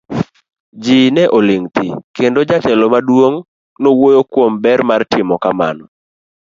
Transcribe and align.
Ji 0.83 0.97
ne 1.15 1.23
oling' 1.37 1.71
thi, 1.75 1.87
kendo 2.15 2.39
jatelo 2.49 2.85
maduong' 2.93 3.37
nowuoyo 3.81 4.21
kuom 4.31 4.51
ber 4.63 4.79
mar 4.89 5.01
timo 5.11 5.35
kamano. 5.43 5.85